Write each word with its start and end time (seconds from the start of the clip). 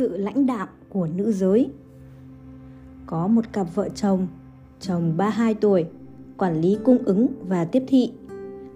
sự 0.00 0.16
lãnh 0.16 0.46
đạo 0.46 0.66
của 0.88 1.08
nữ 1.16 1.32
giới. 1.32 1.70
Có 3.06 3.26
một 3.26 3.52
cặp 3.52 3.66
vợ 3.74 3.88
chồng, 3.88 4.26
chồng 4.80 5.16
32 5.16 5.54
tuổi, 5.54 5.86
quản 6.36 6.60
lý 6.60 6.78
cung 6.84 6.98
ứng 7.04 7.26
và 7.48 7.64
tiếp 7.64 7.82
thị, 7.88 8.12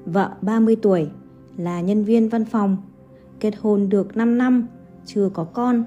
vợ 0.06 0.30
30 0.42 0.76
tuổi 0.82 1.08
là 1.56 1.80
nhân 1.80 2.04
viên 2.04 2.28
văn 2.28 2.44
phòng, 2.44 2.76
kết 3.40 3.54
hôn 3.60 3.88
được 3.88 4.16
5 4.16 4.38
năm, 4.38 4.66
chưa 5.06 5.28
có 5.28 5.44
con. 5.44 5.84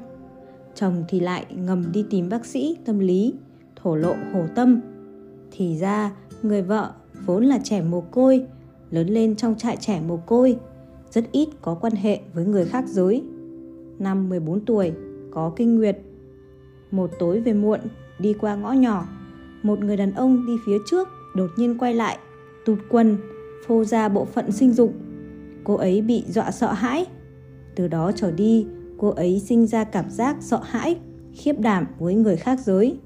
Chồng 0.76 1.04
thì 1.10 1.20
lại 1.20 1.46
ngầm 1.56 1.92
đi 1.92 2.06
tìm 2.10 2.30
bác 2.30 2.46
sĩ 2.46 2.78
tâm 2.86 3.00
lý, 3.00 3.34
thổ 3.76 3.96
lộ 3.96 4.14
hổ 4.34 4.44
tâm. 4.56 4.82
Thì 5.52 5.78
ra, 5.78 6.12
người 6.42 6.62
vợ 6.62 6.92
vốn 7.26 7.46
là 7.46 7.60
trẻ 7.64 7.82
mồ 7.82 8.02
côi, 8.02 8.46
lớn 8.92 9.08
lên 9.08 9.36
trong 9.36 9.56
trại 9.56 9.78
trẻ 9.78 10.02
mồ 10.08 10.18
côi, 10.18 10.58
rất 11.12 11.32
ít 11.32 11.50
có 11.62 11.76
quan 11.76 11.94
hệ 11.94 12.20
với 12.34 12.46
người 12.46 12.66
khác 12.66 12.86
giới. 12.88 13.24
Năm 14.00 14.30
14 14.30 14.66
tuổi, 14.66 14.94
có 15.38 15.52
kinh 15.56 15.76
nguyệt. 15.76 15.98
Một 16.92 17.10
tối 17.20 17.40
về 17.40 17.54
muộn, 17.54 17.80
đi 18.20 18.34
qua 18.34 18.56
ngõ 18.56 18.72
nhỏ, 18.72 19.08
một 19.64 19.80
người 19.80 19.98
đàn 19.98 20.14
ông 20.14 20.46
đi 20.46 20.54
phía 20.66 20.78
trước 20.86 21.08
đột 21.36 21.50
nhiên 21.58 21.78
quay 21.78 21.94
lại, 21.94 22.18
tụt 22.66 22.80
quần, 22.90 23.18
phô 23.68 23.84
ra 23.84 24.10
bộ 24.10 24.26
phận 24.26 24.52
sinh 24.52 24.74
dục. 24.74 24.94
Cô 25.64 25.76
ấy 25.76 26.02
bị 26.02 26.24
dọa 26.28 26.52
sợ 26.52 26.72
hãi. 26.72 27.06
Từ 27.76 27.88
đó 27.88 28.12
trở 28.16 28.32
đi, 28.32 28.68
cô 28.98 29.10
ấy 29.10 29.40
sinh 29.40 29.68
ra 29.68 29.84
cảm 29.84 30.10
giác 30.10 30.38
sợ 30.40 30.60
hãi, 30.64 30.98
khiếp 31.34 31.60
đảm 31.60 31.86
với 32.00 32.16
người 32.16 32.38
khác 32.38 32.60
giới. 32.60 33.00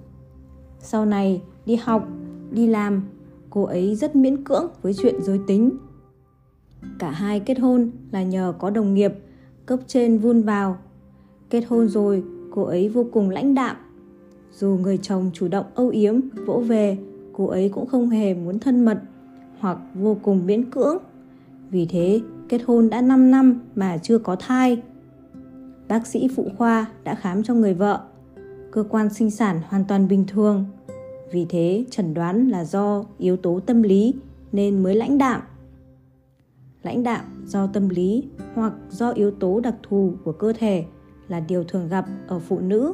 Sau 0.79 1.05
này, 1.05 1.41
đi 1.66 1.76
học, 1.76 2.07
đi 2.52 2.68
làm, 2.68 3.04
cô 3.49 3.63
ấy 3.63 3.95
rất 3.95 4.16
miễn 4.16 4.43
cưỡng 4.43 4.68
với 4.82 4.93
chuyện 4.93 5.16
giới 5.21 5.40
tính. 5.48 5.71
Cả 6.99 7.12
hai 7.12 7.40
kết 7.40 7.59
hôn 7.59 7.91
là 8.12 8.23
nhờ 8.23 8.54
có 8.59 8.70
đồng 8.70 8.93
nghiệp, 8.93 9.13
cấp 9.66 9.79
trên 9.88 10.18
vun 10.18 10.41
vào. 10.41 10.77
Kết 11.52 11.63
hôn 11.68 11.88
rồi, 11.88 12.24
cô 12.52 12.63
ấy 12.63 12.90
vô 12.90 13.05
cùng 13.12 13.30
lãnh 13.30 13.55
đạm. 13.55 13.76
Dù 14.52 14.70
người 14.82 14.98
chồng 14.98 15.32
chủ 15.34 15.48
động 15.48 15.66
âu 15.76 15.90
yếm, 15.90 16.20
vỗ 16.46 16.63
về, 16.68 16.98
cô 17.34 17.48
ấy 17.48 17.70
cũng 17.70 17.88
không 17.88 18.10
hề 18.10 18.34
muốn 18.34 18.60
thân 18.60 18.85
mật 18.85 19.02
hoặc 19.60 19.77
vô 19.94 20.18
cùng 20.22 20.46
miễn 20.46 20.70
cưỡng. 20.70 20.98
Vì 21.70 21.85
thế, 21.85 22.22
kết 22.49 22.62
hôn 22.66 22.90
đã 22.90 23.02
5 23.02 23.32
năm 23.32 23.60
mà 23.76 23.98
chưa 23.98 24.18
có 24.18 24.35
thai. 24.35 24.82
Bác 25.88 26.07
sĩ 26.07 26.27
phụ 26.35 26.48
khoa 26.57 26.85
đã 27.04 27.16
khám 27.16 27.44
cho 27.44 27.54
người 27.54 27.74
vợ. 27.74 28.02
Cơ 28.72 28.84
quan 28.90 29.13
sinh 29.13 29.32
sản 29.32 29.62
hoàn 29.68 29.85
toàn 29.88 30.07
bình 30.07 30.26
thường. 30.27 30.66
Vì 31.32 31.46
thế, 31.49 31.85
chẩn 31.90 32.13
đoán 32.13 32.49
là 32.49 32.66
do 32.66 33.04
yếu 33.18 33.38
tố 33.38 33.60
tâm 33.60 33.84
lý 33.84 34.13
nên 34.52 34.84
mới 34.84 34.96
lãnh 34.96 35.18
đạm. 35.18 35.41
Lãnh 36.84 37.04
đạm 37.04 37.26
do 37.46 37.68
tâm 37.68 37.90
lý 37.90 38.24
hoặc 38.55 38.74
do 38.90 39.10
yếu 39.12 39.32
tố 39.32 39.60
đặc 39.60 39.76
thù 39.84 40.13
của 40.24 40.32
cơ 40.32 40.54
thể 40.54 40.85
là 41.32 41.40
điều 41.40 41.63
thường 41.63 41.87
gặp 41.87 42.05
ở 42.27 42.40
phụ 42.40 42.60
nữ. 42.60 42.93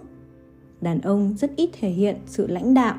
Đàn 0.82 1.02
ông 1.02 1.36
rất 1.38 1.56
ít 1.56 1.70
thể 1.80 1.90
hiện 1.90 2.16
sự 2.26 2.48
lãnh 2.48 2.74
đạo. 2.74 2.96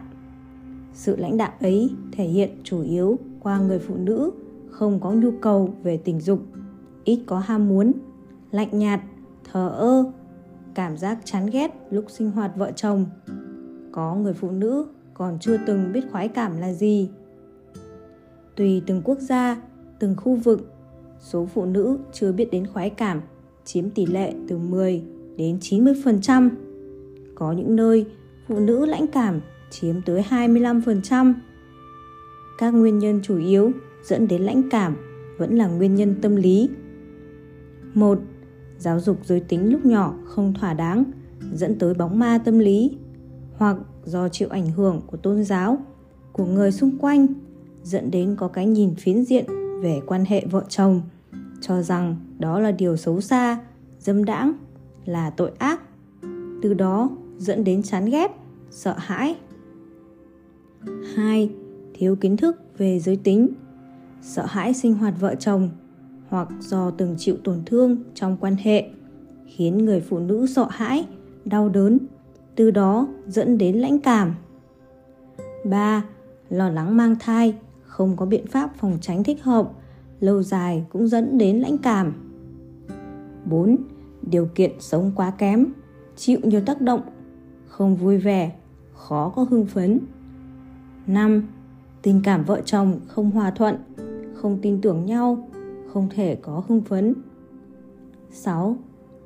Sự 0.95 1.17
lãnh 1.17 1.37
đạo 1.37 1.53
ấy 1.61 1.91
thể 2.13 2.25
hiện 2.25 2.51
chủ 2.65 2.83
yếu 2.83 3.19
qua 3.41 3.59
người 3.59 3.79
phụ 3.79 3.97
nữ 3.97 4.31
không 4.71 5.01
có 5.01 5.13
nhu 5.13 5.31
cầu 5.41 5.75
về 5.83 5.97
tình 5.97 6.21
dục, 6.21 6.41
ít 7.05 7.23
có 7.27 7.39
ham 7.39 7.69
muốn, 7.69 7.93
lạnh 8.51 8.79
nhạt, 8.79 9.01
thờ 9.53 9.69
ơ, 9.69 10.13
cảm 10.75 10.97
giác 10.97 11.19
chán 11.25 11.47
ghét 11.53 11.87
lúc 11.91 12.05
sinh 12.09 12.31
hoạt 12.31 12.57
vợ 12.57 12.73
chồng. 12.77 13.07
Có 13.93 14.15
người 14.15 14.35
phụ 14.35 14.51
nữ 14.51 14.87
còn 15.15 15.39
chưa 15.39 15.57
từng 15.67 15.93
biết 15.93 16.03
khoái 16.13 16.29
cảm 16.29 16.57
là 16.57 16.73
gì. 16.73 17.11
Tùy 18.57 18.83
từng 18.87 19.03
quốc 19.05 19.19
gia, 19.19 19.63
từng 19.99 20.17
khu 20.17 20.35
vực, 20.35 20.73
số 21.21 21.47
phụ 21.47 21.65
nữ 21.65 21.99
chưa 22.13 22.33
biết 22.33 22.51
đến 22.51 22.67
khoái 22.67 22.91
cảm 22.91 23.21
chiếm 23.65 23.91
tỷ 23.91 24.07
lệ 24.07 24.33
từ 24.49 24.59
10 24.59 25.18
đến 25.39 25.59
90%. 25.61 26.51
Có 27.35 27.53
những 27.53 27.77
nơi 27.77 28.07
phụ 28.49 28.59
nữ 28.59 28.87
lãnh 28.87 29.07
cảm 29.07 29.41
chiếm 29.71 30.03
tới 30.03 30.25
25%. 30.31 31.35
Các 32.59 32.71
nguyên 32.71 32.99
nhân 32.99 33.21
chủ 33.23 33.39
yếu 33.39 33.73
dẫn 34.05 34.29
đến 34.29 34.43
lãnh 34.43 34.71
cảm 34.71 34.97
vẫn 35.39 35.59
là 35.59 35.67
nguyên 35.67 35.95
nhân 35.95 36.15
tâm 36.23 36.37
lý. 36.37 36.69
Một, 37.95 38.19
giáo 38.79 39.01
dục 39.01 39.19
giới 39.25 39.41
tính 39.41 39.73
lúc 39.73 39.87
nhỏ 39.87 40.15
không 40.25 40.55
thỏa 40.55 40.75
đáng 40.75 41.05
dẫn 41.53 41.79
tới 41.79 41.95
bóng 41.95 42.19
ma 42.19 42.39
tâm 42.45 42.59
lý 42.59 42.97
hoặc 43.57 43.77
do 44.05 44.29
chịu 44.29 44.49
ảnh 44.49 44.71
hưởng 44.71 45.01
của 45.07 45.17
tôn 45.17 45.45
giáo 45.45 45.79
của 46.33 46.45
người 46.45 46.73
xung 46.73 46.99
quanh 46.99 47.27
dẫn 47.83 48.11
đến 48.11 48.37
có 48.39 48.49
cái 48.49 48.67
nhìn 48.67 48.95
phiến 48.95 49.25
diện 49.25 49.45
về 49.83 50.01
quan 50.07 50.25
hệ 50.25 50.47
vợ 50.51 50.65
chồng 50.69 51.03
cho 51.61 51.83
rằng 51.83 52.17
đó 52.39 52.61
là 52.61 52.71
điều 52.71 52.97
xấu 52.97 53.21
xa 53.21 53.59
dâm 53.99 54.25
đãng 54.25 54.53
là 55.05 55.31
tội 55.31 55.51
ác 55.59 55.81
từ 56.63 56.75
đó 56.75 57.11
dẫn 57.39 57.65
đến 57.65 57.83
chán 57.83 58.05
ghét 58.05 58.31
sợ 58.71 58.95
hãi 58.99 59.37
hai 61.15 61.51
thiếu 61.95 62.17
kiến 62.17 62.37
thức 62.37 62.57
về 62.79 62.99
giới 62.99 63.17
tính 63.17 63.49
sợ 64.23 64.47
hãi 64.47 64.75
sinh 64.75 64.95
hoạt 64.95 65.15
vợ 65.21 65.35
chồng 65.35 65.71
hoặc 66.29 66.49
do 66.61 66.91
từng 66.91 67.15
chịu 67.19 67.37
tổn 67.45 67.63
thương 67.67 68.03
trong 68.15 68.37
quan 68.41 68.57
hệ 68.57 68.91
khiến 69.47 69.85
người 69.85 70.01
phụ 70.01 70.19
nữ 70.19 70.47
sợ 70.47 70.67
hãi 70.71 71.07
đau 71.45 71.69
đớn 71.69 71.99
từ 72.55 72.71
đó 72.71 73.09
dẫn 73.27 73.59
đến 73.59 73.77
lãnh 73.77 73.99
cảm 73.99 74.35
3. 75.65 76.05
Lo 76.49 76.69
lắng 76.69 76.97
mang 76.97 77.17
thai, 77.21 77.55
không 77.83 78.17
có 78.17 78.27
biện 78.27 78.47
pháp 78.47 78.71
phòng 78.77 78.99
tránh 79.01 79.25
thích 79.25 79.43
hợp, 79.43 79.71
lâu 80.21 80.43
dài 80.43 80.85
cũng 80.91 81.09
dẫn 81.09 81.39
đến 81.39 81.59
lãnh 81.59 81.79
cảm. 81.79 82.13
4. 83.45 83.77
Điều 84.31 84.49
kiện 84.55 84.71
sống 84.81 85.13
quá 85.17 85.31
kém, 85.31 85.67
chịu 86.17 86.39
nhiều 86.43 86.61
tác 86.67 86.81
động, 86.81 87.01
không 87.67 87.97
vui 87.97 88.19
vẻ, 88.19 88.53
khó 88.93 89.33
có 89.37 89.47
hưng 89.51 89.67
phấn. 89.67 90.01
5. 91.07 91.49
Tình 92.03 92.21
cảm 92.25 92.45
vợ 92.45 92.61
chồng 92.65 93.01
không 93.07 93.31
hòa 93.31 93.51
thuận, 93.51 93.77
không 94.35 94.59
tin 94.63 94.81
tưởng 94.81 95.07
nhau, 95.07 95.49
không 95.93 96.09
thể 96.15 96.39
có 96.43 96.63
hưng 96.69 96.81
phấn. 96.81 97.15
6. 98.31 98.77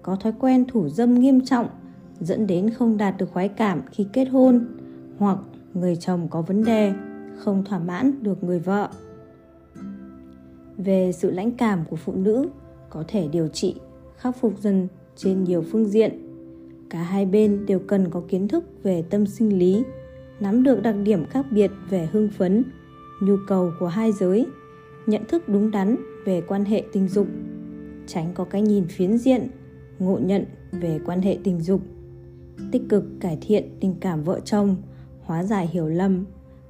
Có 0.03 0.17
thói 0.17 0.33
quen 0.39 0.65
thủ 0.69 0.89
dâm 0.89 1.15
nghiêm 1.15 1.41
trọng, 1.41 1.69
dẫn 2.21 2.47
đến 2.47 2.71
không 2.71 2.97
đạt 2.97 3.17
được 3.19 3.31
khoái 3.33 3.49
cảm 3.49 3.83
khi 3.91 4.07
kết 4.13 4.25
hôn 4.25 4.67
hoặc 5.19 5.39
người 5.75 5.97
chồng 5.97 6.29
có 6.31 6.43
vấn 6.43 6.65
đề 6.65 6.93
không 7.39 7.65
thỏa 7.65 7.79
mãn 7.79 8.23
được 8.23 8.45
người 8.45 8.59
vợ 8.59 8.89
về 10.77 11.13
sự 11.13 11.31
lãnh 11.31 11.51
cảm 11.51 11.85
của 11.91 11.97
phụ 11.97 12.13
nữ 12.13 12.49
có 12.91 13.05
thể 13.09 13.29
điều 13.29 13.49
trị 13.49 13.81
khắc 14.23 14.37
phục 14.37 14.59
dần 14.61 14.89
trên 15.17 15.45
nhiều 15.45 15.63
phương 15.63 15.85
diện. 15.85 16.13
Cả 16.91 17.03
hai 17.03 17.27
bên 17.27 17.67
đều 17.67 17.79
cần 17.79 18.11
có 18.11 18.23
kiến 18.29 18.49
thức 18.49 18.65
về 18.83 19.03
tâm 19.03 19.27
sinh 19.27 19.59
lý, 19.59 19.83
nắm 20.41 20.63
được 20.63 20.83
đặc 20.83 20.95
điểm 21.05 21.25
khác 21.25 21.47
biệt 21.51 21.71
về 21.91 22.09
hưng 22.13 22.29
phấn, 22.29 22.65
nhu 23.23 23.37
cầu 23.49 23.73
của 23.81 23.87
hai 23.87 24.13
giới, 24.13 24.47
nhận 25.07 25.23
thức 25.29 25.49
đúng 25.49 25.71
đắn 25.71 25.97
về 26.27 26.41
quan 26.41 26.65
hệ 26.65 26.85
tình 26.93 27.09
dục, 27.09 27.27
tránh 28.07 28.33
có 28.35 28.45
cái 28.45 28.63
nhìn 28.63 28.87
phiến 28.87 29.19
diện, 29.19 29.49
ngộ 29.99 30.19
nhận 30.19 30.45
về 30.73 31.01
quan 31.07 31.23
hệ 31.23 31.39
tình 31.45 31.61
dục, 31.61 31.81
tích 32.73 32.83
cực 32.89 33.05
cải 33.21 33.39
thiện 33.41 33.77
tình 33.81 33.95
cảm 34.01 34.25
vợ 34.25 34.41
chồng, 34.45 34.77
hóa 35.23 35.45
giải 35.45 35.67
hiểu 35.67 35.89
lầm, 35.89 36.25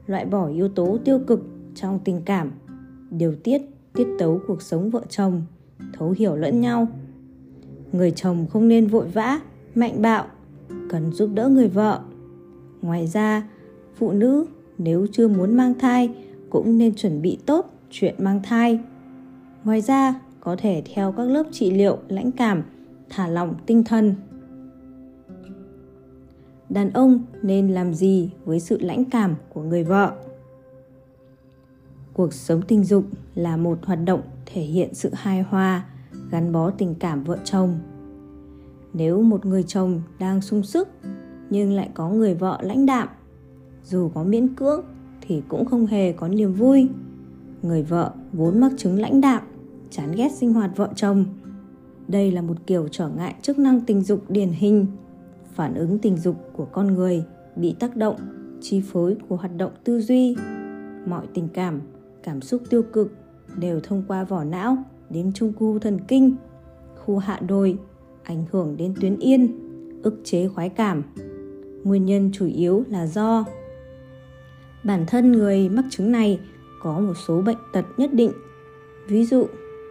loại 0.07 0.25
bỏ 0.25 0.49
yếu 0.49 0.69
tố 0.69 0.99
tiêu 1.05 1.19
cực 1.27 1.41
trong 1.75 2.01
tình 2.05 2.23
cảm, 2.25 2.51
điều 3.11 3.35
tiết 3.35 3.63
tiết 3.95 4.07
tấu 4.19 4.41
cuộc 4.47 4.63
sống 4.63 4.91
vợ 4.91 5.03
chồng, 5.09 5.43
thấu 5.93 6.15
hiểu 6.19 6.37
lẫn 6.37 6.61
nhau 6.61 6.89
người 7.93 8.11
chồng 8.11 8.47
không 8.53 8.69
nên 8.69 8.87
vội 8.87 9.09
vã, 9.09 9.41
mạnh 9.75 10.03
bạo, 10.03 10.27
cần 10.89 11.13
giúp 11.13 11.31
đỡ 11.35 11.49
người 11.49 11.69
vợ. 11.69 12.01
Ngoài 12.83 13.07
ra, 13.07 13.49
phụ 13.95 14.13
nữ 14.13 14.47
nếu 14.79 15.07
chưa 15.13 15.29
muốn 15.29 15.57
mang 15.57 15.75
thai 15.79 16.11
cũng 16.51 16.79
nên 16.79 16.95
chuẩn 16.95 17.23
bị 17.23 17.39
tốt 17.47 17.71
chuyện 17.91 18.15
mang 18.19 18.41
thai. 18.43 18.81
Ngoài 19.65 19.81
ra, 19.81 20.21
có 20.41 20.57
thể 20.57 20.83
theo 20.95 21.13
các 21.13 21.25
lớp 21.25 21.43
trị 21.53 21.71
liệu 21.71 21.99
lãnh 22.09 22.33
cảm, 22.33 22.63
thả 23.11 23.29
lỏng 23.29 23.55
tinh 23.67 23.85
thần. 23.85 24.15
Đàn 26.69 26.91
ông 26.91 27.25
nên 27.43 27.69
làm 27.69 27.95
gì 27.95 28.31
với 28.45 28.61
sự 28.61 28.79
lãnh 28.81 29.05
cảm 29.05 29.35
của 29.49 29.63
người 29.63 29.85
vợ? 29.85 30.13
Cuộc 32.13 32.33
sống 32.35 32.63
tình 32.63 32.85
dục 32.85 33.05
là 33.35 33.57
một 33.57 33.79
hoạt 33.83 33.99
động 34.05 34.23
thể 34.47 34.63
hiện 34.63 34.95
sự 34.95 35.11
hài 35.15 35.43
hòa 35.43 35.85
gắn 36.33 36.53
bó 36.53 36.71
tình 36.71 36.95
cảm 36.95 37.25
vợ 37.25 37.39
chồng. 37.45 37.79
Nếu 38.93 39.23
một 39.23 39.47
người 39.47 39.63
chồng 39.63 40.03
đang 40.19 40.41
sung 40.41 40.63
sức 40.63 40.89
nhưng 41.51 41.73
lại 41.73 41.91
có 41.95 42.09
người 42.09 42.35
vợ 42.35 42.59
lãnh 42.63 42.87
đạm, 42.87 43.09
dù 43.85 44.11
có 44.15 44.25
miễn 44.25 44.55
cưỡng 44.55 44.85
thì 45.21 45.43
cũng 45.49 45.65
không 45.65 45.87
hề 45.87 46.13
có 46.13 46.29
niềm 46.29 46.53
vui. 46.53 46.89
Người 47.63 47.83
vợ 47.83 48.13
vốn 48.33 48.61
mắc 48.61 48.73
chứng 48.77 48.99
lãnh 48.99 49.21
đạm, 49.21 49.43
chán 49.91 50.13
ghét 50.17 50.33
sinh 50.33 50.53
hoạt 50.53 50.77
vợ 50.77 50.89
chồng. 50.97 51.25
Đây 52.09 52.33
là 52.33 52.43
một 52.43 52.57
kiểu 52.67 52.89
trở 52.89 53.09
ngại 53.09 53.35
chức 53.43 53.59
năng 53.59 53.81
tình 53.81 54.03
dục 54.03 54.31
điển 54.31 54.49
hình, 54.49 54.87
phản 55.55 55.75
ứng 55.75 55.99
tình 55.99 56.17
dục 56.17 56.37
của 56.53 56.65
con 56.65 56.87
người 56.87 57.25
bị 57.57 57.77
tác 57.79 57.97
động, 57.97 58.17
chi 58.61 58.81
phối 58.81 59.17
của 59.29 59.37
hoạt 59.37 59.57
động 59.57 59.73
tư 59.85 60.01
duy. 60.01 60.37
Mọi 61.07 61.27
tình 61.35 61.49
cảm 61.55 61.81
cảm 62.23 62.41
xúc 62.41 62.63
tiêu 62.71 62.83
cực 62.93 63.13
đều 63.57 63.81
thông 63.81 64.03
qua 64.09 64.25
vỏ 64.25 64.45
não 64.45 64.77
đến 65.13 65.33
trung 65.35 65.53
khu 65.59 65.79
thần 65.79 65.99
kinh 66.09 66.37
khu 66.97 67.19
hạ 67.19 67.41
đồi 67.49 67.79
ảnh 68.23 68.45
hưởng 68.51 68.77
đến 68.77 68.95
tuyến 69.01 69.19
yên 69.19 69.59
ức 70.03 70.21
chế 70.25 70.49
khoái 70.49 70.69
cảm. 70.69 71.03
Nguyên 71.85 72.05
nhân 72.05 72.31
chủ 72.33 72.47
yếu 72.47 72.85
là 72.89 73.07
do 73.07 73.45
bản 74.85 75.05
thân 75.07 75.33
người 75.33 75.69
mắc 75.69 75.85
chứng 75.91 76.13
này 76.13 76.41
có 76.83 77.01
một 77.01 77.15
số 77.27 77.43
bệnh 77.43 77.57
tật 77.73 77.85
nhất 77.97 78.15
định. 78.15 78.33
Ví 79.09 79.25
dụ, 79.25 79.47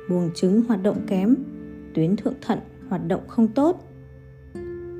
buồng 0.09 0.29
trứng 0.35 0.61
hoạt 0.61 0.83
động 0.83 0.97
kém, 1.07 1.35
tuyến 1.93 2.15
thượng 2.15 2.33
thận 2.41 2.59
hoạt 2.89 3.07
động 3.07 3.21
không 3.27 3.47
tốt. 3.47 3.83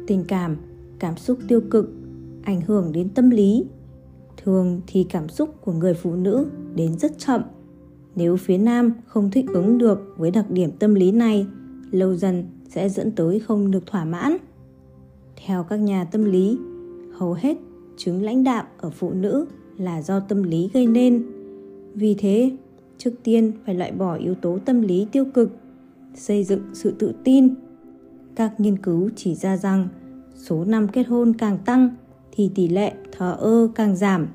Tình 0.07 0.25
cảm, 0.27 0.57
cảm 1.00 1.18
xúc 1.18 1.39
tiêu 1.47 1.62
cực 1.69 1.89
ảnh 2.44 2.62
hưởng 2.62 2.91
đến 2.91 3.09
tâm 3.09 3.29
lý. 3.29 3.65
Thường 4.38 4.81
thì 4.88 5.03
cảm 5.09 5.29
xúc 5.29 5.62
của 5.62 5.73
người 5.73 5.94
phụ 5.94 6.15
nữ 6.15 6.45
đến 6.75 6.97
rất 7.00 7.12
chậm. 7.18 7.41
Nếu 8.16 8.38
phía 8.38 8.58
nam 8.58 8.92
không 9.06 9.31
thích 9.31 9.46
ứng 9.54 9.78
được 9.78 10.13
với 10.18 10.31
đặc 10.31 10.52
điểm 10.52 10.72
tâm 10.80 10.96
lý 10.96 11.12
này, 11.12 11.48
lâu 11.92 12.16
dần 12.16 12.44
sẽ 12.69 12.90
dẫn 12.90 13.12
tới 13.12 13.40
không 13.40 13.72
được 13.72 13.86
thỏa 13.86 14.06
mãn. 14.06 14.38
Theo 15.46 15.63
các 15.63 15.75
nhà 15.75 16.04
tâm 16.04 16.24
lý, 16.24 16.58
hầu 17.18 17.34
hết 17.34 17.58
chứng 17.98 18.24
lãnh 18.24 18.44
đạm 18.44 18.66
ở 18.78 18.90
phụ 18.90 19.12
nữ 19.12 19.46
là 19.78 20.02
do 20.02 20.19
tâm 20.19 20.44
lý 20.44 20.69
gây 20.74 20.88
nên. 20.88 21.25
Vì 21.94 22.16
thế, 22.16 22.52
trước 22.98 23.12
tiên 23.24 23.52
phải 23.66 23.75
loại 23.75 23.92
bỏ 23.92 24.16
yếu 24.16 24.36
tố 24.36 24.60
tâm 24.66 24.81
lý 24.81 25.07
tiêu 25.12 25.25
cực, 25.34 25.52
xây 26.16 26.44
dựng 26.44 26.62
sự 26.74 26.94
tự 27.00 27.14
tin. 27.24 27.54
Các 28.36 28.60
nghiên 28.60 28.78
cứu 28.78 29.10
chỉ 29.16 29.36
ra 29.36 29.57
rằng 29.57 29.88
số 30.36 30.66
năm 30.66 30.88
kết 30.88 31.04
hôn 31.04 31.34
càng 31.34 31.57
tăng 31.66 31.96
thì 32.31 32.52
tỷ 32.56 32.68
lệ 32.68 32.94
thờ 33.12 33.36
ơ 33.40 33.68
càng 33.75 33.96
giảm. 33.96 34.28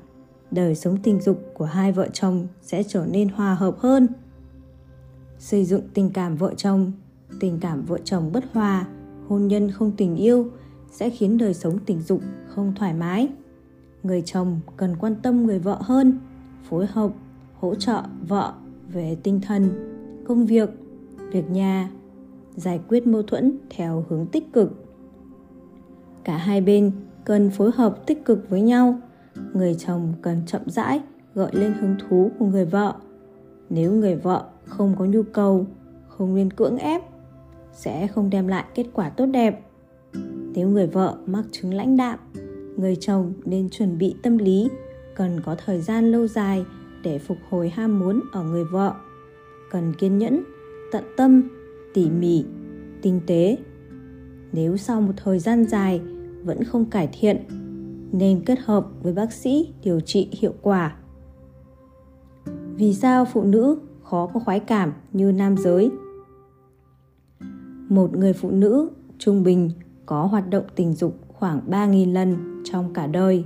Đời 0.51 0.75
sống 0.75 0.97
tình 1.03 1.21
dục 1.21 1.41
của 1.53 1.65
hai 1.65 1.91
vợ 1.91 2.07
chồng 2.13 2.47
sẽ 2.61 2.83
trở 2.83 3.05
nên 3.05 3.29
hòa 3.29 3.55
hợp 3.55 3.75
hơn. 3.79 4.07
Xây 5.39 5.65
dựng 5.65 5.81
tình 5.93 6.09
cảm 6.09 6.35
vợ 6.35 6.53
chồng, 6.57 6.91
tình 7.39 7.59
cảm 7.61 7.85
vợ 7.85 7.97
chồng 8.03 8.31
bất 8.33 8.43
hòa, 8.53 8.85
hôn 9.27 9.47
nhân 9.47 9.71
không 9.71 9.91
tình 9.97 10.15
yêu 10.15 10.51
sẽ 10.91 11.09
khiến 11.09 11.37
đời 11.37 11.53
sống 11.53 11.79
tình 11.85 12.01
dục 12.01 12.21
không 12.47 12.73
thoải 12.75 12.93
mái 12.93 13.29
người 14.03 14.21
chồng 14.21 14.59
cần 14.77 14.95
quan 14.99 15.15
tâm 15.15 15.45
người 15.45 15.59
vợ 15.59 15.77
hơn 15.81 16.19
phối 16.69 16.85
hợp 16.85 17.11
hỗ 17.59 17.75
trợ 17.75 18.03
vợ 18.27 18.53
về 18.87 19.17
tinh 19.23 19.41
thần 19.41 19.69
công 20.27 20.45
việc 20.45 20.69
việc 21.31 21.49
nhà 21.49 21.91
giải 22.55 22.79
quyết 22.87 23.07
mâu 23.07 23.23
thuẫn 23.23 23.57
theo 23.69 24.05
hướng 24.09 24.25
tích 24.25 24.53
cực 24.53 24.85
cả 26.23 26.37
hai 26.37 26.61
bên 26.61 26.91
cần 27.25 27.49
phối 27.49 27.71
hợp 27.75 28.07
tích 28.07 28.25
cực 28.25 28.49
với 28.49 28.61
nhau 28.61 28.99
người 29.53 29.75
chồng 29.75 30.13
cần 30.21 30.41
chậm 30.45 30.61
rãi 30.65 31.01
gợi 31.35 31.51
lên 31.53 31.73
hứng 31.73 31.95
thú 31.99 32.31
của 32.39 32.45
người 32.45 32.65
vợ. 32.65 32.93
Nếu 33.69 33.93
người 33.93 34.15
vợ 34.15 34.45
không 34.65 34.95
có 34.99 35.05
nhu 35.05 35.23
cầu, 35.23 35.67
không 36.07 36.35
nên 36.35 36.53
cưỡng 36.53 36.77
ép, 36.77 37.01
sẽ 37.73 38.07
không 38.07 38.29
đem 38.29 38.47
lại 38.47 38.65
kết 38.75 38.85
quả 38.93 39.09
tốt 39.09 39.25
đẹp. 39.25 39.61
Nếu 40.53 40.69
người 40.69 40.87
vợ 40.87 41.17
mắc 41.25 41.45
chứng 41.51 41.73
lãnh 41.73 41.97
đạm, 41.97 42.19
người 42.77 42.95
chồng 42.95 43.33
nên 43.45 43.69
chuẩn 43.69 43.97
bị 43.97 44.15
tâm 44.23 44.37
lý, 44.37 44.69
cần 45.15 45.41
có 45.45 45.55
thời 45.65 45.81
gian 45.81 46.11
lâu 46.11 46.27
dài 46.27 46.65
để 47.03 47.19
phục 47.19 47.37
hồi 47.49 47.69
ham 47.69 47.99
muốn 47.99 48.21
ở 48.31 48.43
người 48.43 48.63
vợ. 48.63 48.93
Cần 49.71 49.93
kiên 49.93 50.17
nhẫn, 50.17 50.43
tận 50.91 51.03
tâm, 51.17 51.49
tỉ 51.93 52.09
mỉ, 52.09 52.45
tinh 53.01 53.21
tế. 53.27 53.57
Nếu 54.51 54.77
sau 54.77 55.01
một 55.01 55.13
thời 55.23 55.39
gian 55.39 55.65
dài 55.65 56.01
vẫn 56.43 56.63
không 56.63 56.85
cải 56.85 57.09
thiện 57.19 57.37
nên 58.11 58.43
kết 58.45 58.59
hợp 58.59 58.87
với 59.03 59.13
bác 59.13 59.33
sĩ 59.33 59.73
điều 59.83 59.99
trị 59.99 60.29
hiệu 60.31 60.53
quả 60.61 60.95
vì 62.75 62.93
sao 62.93 63.25
phụ 63.25 63.43
nữ 63.43 63.79
khó 64.03 64.27
có 64.33 64.39
khoái 64.39 64.59
cảm 64.59 64.93
như 65.13 65.31
nam 65.31 65.57
giới 65.57 65.91
một 67.89 68.17
người 68.17 68.33
phụ 68.33 68.51
nữ 68.51 68.89
trung 69.17 69.43
bình 69.43 69.71
có 70.05 70.25
hoạt 70.25 70.49
động 70.49 70.63
tình 70.75 70.93
dục 70.93 71.17
khoảng 71.27 71.61
3.000 71.69 72.13
lần 72.13 72.61
trong 72.65 72.93
cả 72.93 73.07
đời. 73.07 73.43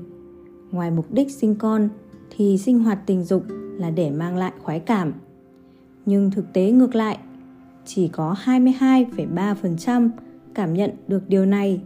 Ngoài 0.71 0.91
mục 0.91 1.11
đích 1.11 1.31
sinh 1.31 1.55
con 1.55 1.89
thì 2.29 2.57
sinh 2.57 2.79
hoạt 2.79 2.99
tình 3.05 3.23
dục 3.23 3.43
là 3.77 3.89
để 3.89 4.11
mang 4.11 4.37
lại 4.37 4.51
khoái 4.63 4.79
cảm. 4.79 5.13
Nhưng 6.05 6.31
thực 6.31 6.53
tế 6.53 6.71
ngược 6.71 6.95
lại, 6.95 7.19
chỉ 7.85 8.07
có 8.07 8.35
22,3% 8.45 10.09
cảm 10.53 10.73
nhận 10.73 10.91
được 11.07 11.29
điều 11.29 11.45
này. 11.45 11.81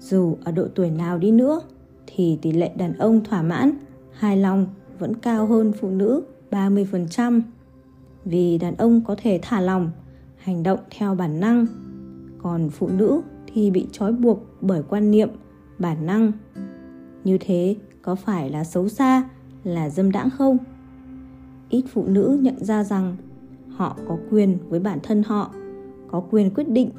Dù 0.00 0.36
ở 0.44 0.52
độ 0.52 0.66
tuổi 0.74 0.90
nào 0.90 1.18
đi 1.18 1.30
nữa 1.30 1.60
thì 2.16 2.38
tỷ 2.42 2.52
lệ 2.52 2.70
đàn 2.76 2.98
ông 2.98 3.24
thỏa 3.24 3.42
mãn, 3.42 3.70
hài 4.12 4.36
lòng 4.36 4.66
vẫn 4.98 5.16
cao 5.16 5.46
hơn 5.46 5.72
phụ 5.80 5.90
nữ 5.90 6.22
30%. 6.50 7.40
Vì 8.24 8.58
đàn 8.58 8.76
ông 8.76 9.00
có 9.04 9.16
thể 9.22 9.38
thả 9.42 9.60
lòng, 9.60 9.90
hành 10.36 10.62
động 10.62 10.78
theo 10.90 11.14
bản 11.14 11.40
năng, 11.40 11.66
còn 12.42 12.70
phụ 12.70 12.88
nữ 12.88 13.20
thì 13.46 13.70
bị 13.70 13.86
trói 13.92 14.12
buộc 14.12 14.46
bởi 14.60 14.82
quan 14.88 15.10
niệm 15.10 15.28
bản 15.78 16.06
năng. 16.06 16.32
Như 17.24 17.38
thế 17.40 17.76
có 18.02 18.14
phải 18.14 18.50
là 18.50 18.64
xấu 18.64 18.88
xa 18.88 19.28
là 19.64 19.90
dâm 19.90 20.12
đãng 20.12 20.30
không? 20.30 20.58
Ít 21.68 21.84
phụ 21.92 22.04
nữ 22.06 22.38
nhận 22.42 22.64
ra 22.64 22.84
rằng 22.84 23.16
họ 23.68 23.96
có 24.08 24.18
quyền 24.30 24.58
với 24.68 24.80
bản 24.80 24.98
thân 25.02 25.22
họ 25.22 25.50
có 26.10 26.22
quyền 26.30 26.54
quyết 26.54 26.68
định 26.68 26.90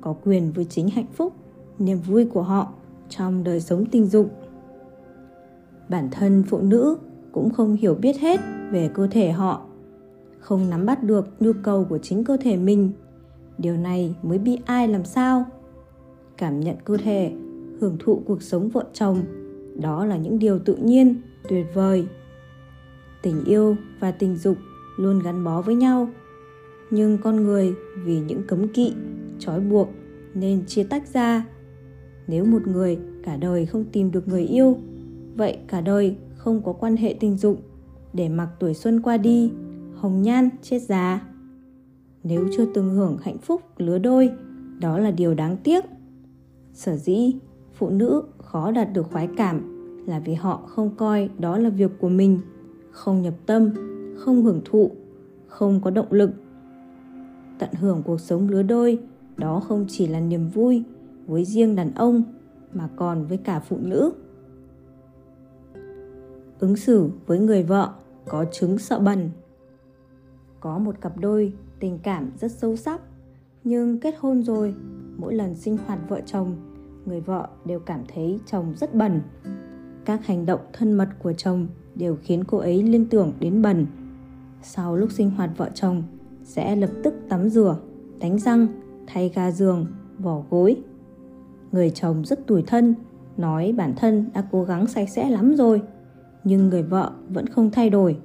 có 0.00 0.14
quyền 0.24 0.52
với 0.52 0.64
chính 0.64 0.88
hạnh 0.88 1.06
phúc 1.12 1.32
niềm 1.78 1.98
vui 1.98 2.24
của 2.24 2.42
họ 2.42 2.72
trong 3.08 3.44
đời 3.44 3.60
sống 3.60 3.86
tình 3.86 4.06
dục 4.06 4.43
bản 5.88 6.08
thân 6.10 6.42
phụ 6.48 6.58
nữ 6.58 6.96
cũng 7.32 7.50
không 7.50 7.74
hiểu 7.74 7.94
biết 7.94 8.16
hết 8.20 8.40
về 8.70 8.90
cơ 8.94 9.06
thể 9.10 9.30
họ, 9.30 9.66
không 10.38 10.70
nắm 10.70 10.86
bắt 10.86 11.02
được 11.02 11.26
nhu 11.40 11.52
cầu 11.62 11.84
của 11.84 11.98
chính 11.98 12.24
cơ 12.24 12.36
thể 12.36 12.56
mình. 12.56 12.92
Điều 13.58 13.76
này 13.76 14.14
mới 14.22 14.38
bị 14.38 14.58
ai 14.64 14.88
làm 14.88 15.04
sao? 15.04 15.44
Cảm 16.36 16.60
nhận 16.60 16.76
cơ 16.84 16.96
thể, 16.96 17.32
hưởng 17.80 17.96
thụ 17.98 18.22
cuộc 18.26 18.42
sống 18.42 18.68
vợ 18.68 18.84
chồng, 18.92 19.22
đó 19.80 20.06
là 20.06 20.16
những 20.16 20.38
điều 20.38 20.58
tự 20.58 20.76
nhiên, 20.76 21.20
tuyệt 21.48 21.66
vời. 21.74 22.06
Tình 23.22 23.44
yêu 23.44 23.76
và 24.00 24.10
tình 24.10 24.36
dục 24.36 24.56
luôn 24.96 25.18
gắn 25.18 25.44
bó 25.44 25.62
với 25.62 25.74
nhau. 25.74 26.08
Nhưng 26.90 27.18
con 27.18 27.36
người 27.36 27.74
vì 28.04 28.20
những 28.20 28.42
cấm 28.46 28.68
kỵ, 28.68 28.92
trói 29.38 29.60
buộc 29.60 29.88
nên 30.34 30.66
chia 30.66 30.84
tách 30.84 31.08
ra. 31.14 31.44
Nếu 32.26 32.44
một 32.44 32.66
người 32.66 32.98
cả 33.22 33.36
đời 33.36 33.66
không 33.66 33.84
tìm 33.92 34.10
được 34.10 34.28
người 34.28 34.42
yêu 34.42 34.78
vậy 35.36 35.58
cả 35.66 35.80
đời 35.80 36.16
không 36.36 36.62
có 36.62 36.72
quan 36.72 36.96
hệ 36.96 37.16
tình 37.20 37.36
dục. 37.36 37.60
Để 38.12 38.28
mặc 38.28 38.48
tuổi 38.60 38.74
xuân 38.74 39.00
qua 39.00 39.16
đi, 39.16 39.52
hồng 39.94 40.22
nhan 40.22 40.48
chết 40.62 40.78
già. 40.78 41.20
Nếu 42.22 42.48
chưa 42.56 42.66
từng 42.74 42.90
hưởng 42.90 43.18
hạnh 43.22 43.38
phúc 43.38 43.60
lứa 43.76 43.98
đôi, 43.98 44.30
đó 44.80 44.98
là 44.98 45.10
điều 45.10 45.34
đáng 45.34 45.56
tiếc. 45.64 45.84
Sở 46.72 46.96
dĩ 46.96 47.34
phụ 47.72 47.90
nữ 47.90 48.22
khó 48.38 48.70
đạt 48.70 48.92
được 48.92 49.06
khoái 49.12 49.28
cảm 49.36 49.74
là 50.06 50.18
vì 50.18 50.34
họ 50.34 50.56
không 50.56 50.90
coi 50.96 51.30
đó 51.38 51.58
là 51.58 51.70
việc 51.70 51.90
của 52.00 52.08
mình, 52.08 52.40
không 52.90 53.22
nhập 53.22 53.34
tâm, 53.46 53.70
không 54.18 54.42
hưởng 54.42 54.60
thụ, 54.64 54.90
không 55.46 55.80
có 55.80 55.90
động 55.90 56.12
lực. 56.12 56.30
Tận 57.58 57.70
hưởng 57.72 58.02
cuộc 58.02 58.20
sống 58.20 58.48
lứa 58.48 58.62
đôi, 58.62 58.98
đó 59.36 59.60
không 59.60 59.84
chỉ 59.88 60.06
là 60.06 60.20
niềm 60.20 60.48
vui 60.48 60.82
với 61.26 61.44
riêng 61.44 61.76
đàn 61.76 61.94
ông 61.94 62.22
mà 62.72 62.88
còn 62.96 63.26
với 63.26 63.38
cả 63.38 63.60
phụ 63.60 63.76
nữ 63.80 64.12
ứng 66.58 66.76
xử 66.76 67.10
với 67.26 67.38
người 67.38 67.62
vợ 67.62 67.92
có 68.28 68.44
chứng 68.52 68.78
sợ 68.78 68.98
bẩn. 68.98 69.30
Có 70.60 70.78
một 70.78 71.00
cặp 71.00 71.18
đôi 71.18 71.52
tình 71.80 71.98
cảm 72.02 72.30
rất 72.40 72.52
sâu 72.52 72.76
sắc, 72.76 73.00
nhưng 73.64 74.00
kết 74.00 74.14
hôn 74.18 74.42
rồi, 74.42 74.74
mỗi 75.16 75.34
lần 75.34 75.54
sinh 75.54 75.78
hoạt 75.86 75.98
vợ 76.08 76.20
chồng, 76.26 76.56
người 77.06 77.20
vợ 77.20 77.48
đều 77.64 77.80
cảm 77.80 78.00
thấy 78.14 78.40
chồng 78.46 78.74
rất 78.76 78.94
bẩn. 78.94 79.20
Các 80.04 80.26
hành 80.26 80.46
động 80.46 80.60
thân 80.72 80.92
mật 80.92 81.08
của 81.22 81.32
chồng 81.32 81.66
đều 81.94 82.16
khiến 82.22 82.44
cô 82.44 82.58
ấy 82.58 82.82
liên 82.82 83.06
tưởng 83.08 83.32
đến 83.40 83.62
bẩn. 83.62 83.86
Sau 84.62 84.96
lúc 84.96 85.12
sinh 85.12 85.30
hoạt 85.30 85.50
vợ 85.56 85.70
chồng, 85.74 86.02
sẽ 86.44 86.76
lập 86.76 86.90
tức 87.02 87.14
tắm 87.28 87.48
rửa, 87.48 87.76
đánh 88.18 88.38
răng, 88.38 88.66
thay 89.06 89.32
ga 89.34 89.50
giường 89.50 89.86
vỏ 90.18 90.42
gối. 90.50 90.76
Người 91.72 91.90
chồng 91.90 92.24
rất 92.24 92.46
tủi 92.46 92.62
thân, 92.62 92.94
nói 93.36 93.72
bản 93.72 93.94
thân 93.96 94.30
đã 94.34 94.44
cố 94.52 94.64
gắng 94.64 94.86
sạch 94.86 95.08
sẽ 95.08 95.30
lắm 95.30 95.54
rồi 95.54 95.82
nhưng 96.44 96.68
người 96.68 96.82
vợ 96.82 97.12
vẫn 97.28 97.46
không 97.46 97.70
thay 97.70 97.90
đổi 97.90 98.16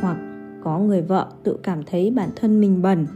hoặc 0.00 0.16
có 0.64 0.78
người 0.78 1.02
vợ 1.02 1.32
tự 1.42 1.58
cảm 1.62 1.82
thấy 1.82 2.10
bản 2.10 2.30
thân 2.36 2.60
mình 2.60 2.82
bẩn 2.82 3.06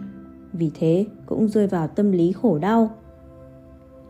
vì 0.53 0.71
thế 0.75 1.07
cũng 1.27 1.49
rơi 1.49 1.67
vào 1.67 1.89
tâm 1.89 2.13
lý 2.13 2.33
khổ 2.33 2.59
đau 2.59 2.91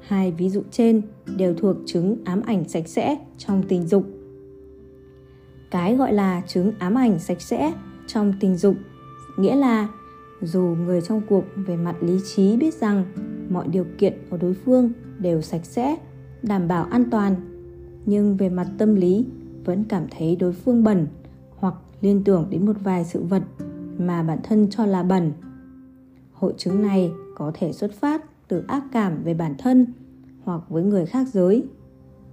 Hai 0.06 0.32
ví 0.32 0.50
dụ 0.50 0.62
trên 0.70 1.02
đều 1.36 1.54
thuộc 1.54 1.76
chứng 1.86 2.16
ám 2.24 2.42
ảnh 2.46 2.68
sạch 2.68 2.88
sẽ 2.88 3.16
trong 3.38 3.62
tình 3.68 3.86
dục. 3.86 4.04
Cái 5.70 5.96
gọi 5.96 6.12
là 6.12 6.42
chứng 6.46 6.72
ám 6.78 6.94
ảnh 6.94 7.18
sạch 7.18 7.40
sẽ 7.40 7.72
trong 8.06 8.32
tình 8.40 8.56
dục 8.56 8.76
nghĩa 9.36 9.56
là 9.56 9.88
dù 10.40 10.60
người 10.60 11.00
trong 11.00 11.22
cuộc 11.28 11.44
về 11.56 11.76
mặt 11.76 11.94
lý 12.00 12.18
trí 12.34 12.56
biết 12.56 12.74
rằng 12.74 13.04
mọi 13.50 13.68
điều 13.68 13.86
kiện 13.98 14.12
của 14.30 14.36
đối 14.36 14.54
phương 14.54 14.92
đều 15.18 15.42
sạch 15.42 15.64
sẽ, 15.64 15.96
đảm 16.42 16.68
bảo 16.68 16.84
an 16.84 17.04
toàn, 17.10 17.34
nhưng 18.06 18.36
về 18.36 18.48
mặt 18.48 18.66
tâm 18.78 18.94
lý 18.94 19.26
vẫn 19.64 19.84
cảm 19.88 20.06
thấy 20.10 20.36
đối 20.36 20.52
phương 20.52 20.84
bẩn 20.84 21.06
hoặc 21.56 21.74
liên 22.00 22.24
tưởng 22.24 22.46
đến 22.50 22.66
một 22.66 22.76
vài 22.82 23.04
sự 23.04 23.22
vật 23.22 23.42
mà 23.98 24.22
bản 24.22 24.38
thân 24.42 24.70
cho 24.70 24.86
là 24.86 25.02
bẩn. 25.02 25.32
Hội 26.32 26.54
chứng 26.56 26.82
này 26.82 27.12
có 27.36 27.52
thể 27.54 27.72
xuất 27.72 27.92
phát 27.92 28.24
từ 28.48 28.64
ác 28.68 28.84
cảm 28.92 29.22
về 29.24 29.34
bản 29.34 29.54
thân 29.58 29.86
hoặc 30.44 30.60
với 30.68 30.84
người 30.84 31.06
khác 31.06 31.28
giới. 31.32 31.64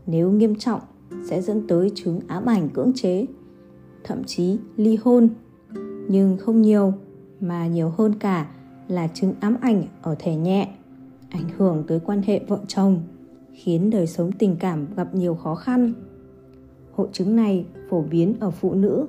Nếu 0.06 0.32
nghiêm 0.32 0.56
trọng 0.56 0.82
sẽ 1.26 1.42
dẫn 1.42 1.68
tới 1.68 1.92
chứng 1.96 2.20
ám 2.28 2.46
ảnh 2.46 2.70
cưỡng 2.70 2.92
chế, 2.96 3.26
thậm 4.04 4.24
chí 4.24 4.58
ly 4.76 4.98
hôn. 5.04 5.30
Nhưng 6.08 6.38
không 6.38 6.62
nhiều, 6.62 6.94
mà 7.40 7.68
nhiều 7.68 7.94
hơn 7.98 8.16
cả 8.20 8.52
là 8.88 9.08
chứng 9.08 9.34
ám 9.40 9.58
ảnh 9.62 9.84
ở 10.02 10.16
thể 10.20 10.36
nhẹ, 10.36 10.70
ảnh 11.30 11.50
hưởng 11.58 11.84
tới 11.88 12.00
quan 12.00 12.22
hệ 12.22 12.42
vợ 12.48 12.60
chồng, 12.68 13.02
khiến 13.54 13.90
đời 13.90 14.08
sống 14.08 14.32
tình 14.32 14.56
cảm 14.60 14.88
gặp 14.96 15.16
nhiều 15.16 15.36
khó 15.36 15.56
khăn. 15.56 15.94
Hội 17.02 17.10
chứng 17.14 17.36
này 17.36 17.66
phổ 17.90 18.02
biến 18.02 18.36
ở 18.40 18.52
phụ 18.52 18.74
nữ. 18.74 19.06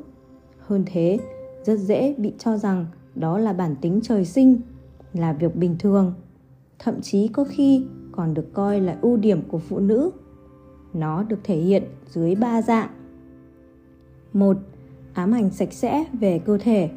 Hơn 0.58 0.84
thế, 0.86 1.18
rất 1.64 1.78
dễ 1.78 2.14
bị 2.18 2.32
cho 2.38 2.56
rằng 2.56 2.86
đó 3.14 3.38
là 3.38 3.52
bản 3.52 3.76
tính 3.80 4.00
trời 4.02 4.24
sinh, 4.24 4.60
là 5.12 5.32
việc 5.32 5.56
bình 5.56 5.76
thường. 5.78 6.14
Thậm 6.78 7.00
chí 7.00 7.28
có 7.28 7.44
khi 7.44 7.84
còn 8.12 8.34
được 8.34 8.54
coi 8.54 8.80
là 8.80 8.98
ưu 9.02 9.16
điểm 9.16 9.42
của 9.48 9.58
phụ 9.58 9.78
nữ. 9.78 10.10
Nó 10.94 11.22
được 11.22 11.38
thể 11.44 11.56
hiện 11.56 11.82
dưới 12.08 12.34
ba 12.34 12.62
dạng. 12.62 12.88
một 14.32 14.56
Ám 15.14 15.34
ảnh 15.34 15.50
sạch 15.50 15.72
sẽ 15.72 16.04
về 16.12 16.38
cơ 16.38 16.58
thể 16.58 16.90